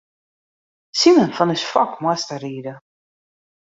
[0.99, 2.73] Simen fan ús Fok moast dêr ride.